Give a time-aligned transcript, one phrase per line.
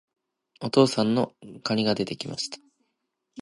[0.61, 2.57] お父さんの蟹が出て来ました。